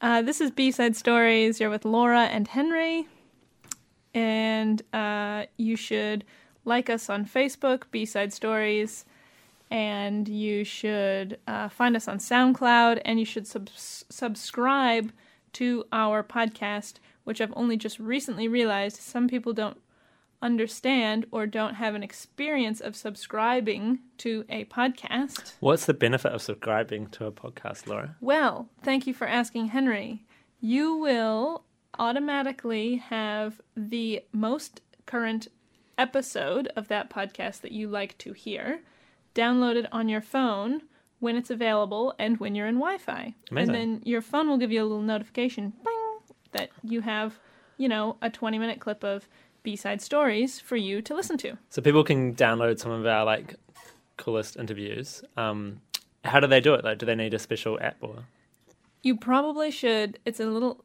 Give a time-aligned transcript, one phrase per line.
[0.00, 1.58] Uh, this is B Side Stories.
[1.58, 3.08] You're with Laura and Henry.
[4.14, 6.24] And uh, you should
[6.64, 9.04] like us on Facebook, B Side Stories.
[9.70, 13.00] And you should uh, find us on SoundCloud.
[13.04, 15.12] And you should sub- subscribe
[15.54, 16.94] to our podcast,
[17.24, 19.80] which I've only just recently realized some people don't
[20.42, 25.54] understand or don't have an experience of subscribing to a podcast.
[25.60, 28.16] What's the benefit of subscribing to a podcast, Laura?
[28.20, 30.24] Well, thank you for asking, Henry.
[30.60, 31.64] You will
[31.98, 35.48] automatically have the most current
[35.98, 38.80] episode of that podcast that you like to hear
[39.34, 40.82] downloaded on your phone
[41.18, 43.34] when it's available and when you're in Wi Fi.
[43.50, 43.74] Amazing.
[43.74, 47.38] And then your phone will give you a little notification bing, that you have,
[47.76, 49.28] you know, a 20 minute clip of
[49.66, 51.58] B side stories for you to listen to.
[51.70, 53.56] So people can download some of our like
[54.16, 55.24] coolest interviews.
[55.36, 55.80] Um,
[56.22, 56.84] how do they do it?
[56.84, 58.22] Like, do they need a special app or?
[59.02, 60.20] You probably should.
[60.24, 60.80] It's a little.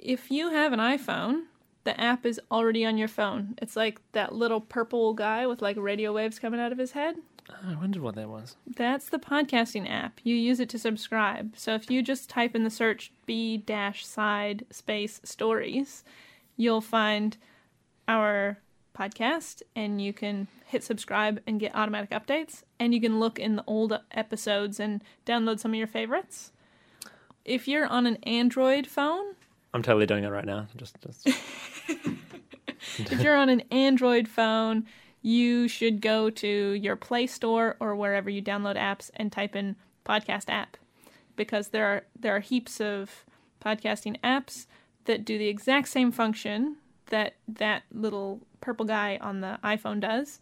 [0.00, 1.44] If you have an iPhone,
[1.84, 3.54] the app is already on your phone.
[3.62, 7.14] It's like that little purple guy with like radio waves coming out of his head.
[7.50, 8.56] Oh, I wondered what that was.
[8.66, 10.18] That's the podcasting app.
[10.24, 11.54] You use it to subscribe.
[11.56, 16.02] So if you just type in the search B dash side space stories,
[16.56, 17.36] you'll find
[18.08, 18.58] our
[18.96, 22.62] podcast and you can hit subscribe and get automatic updates.
[22.78, 26.52] And you can look in the old episodes and download some of your favorites.
[27.44, 29.34] If you're on an Android phone,
[29.74, 30.68] I'm totally doing it right now.
[30.76, 31.26] Just, just
[32.98, 34.86] if you're on an Android phone,
[35.20, 39.74] you should go to your Play Store or wherever you download apps and type in
[40.04, 40.76] podcast app
[41.34, 43.24] because there are there are heaps of
[43.64, 44.66] podcasting apps
[45.06, 50.40] that do the exact same function that that little purple guy on the iPhone does.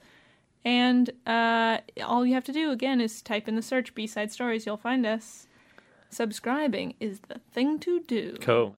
[0.64, 4.30] And uh, all you have to do again is type in the search B side
[4.30, 4.64] stories.
[4.64, 5.48] You'll find us.
[6.10, 8.36] Subscribing is the thing to do.
[8.40, 8.70] cool.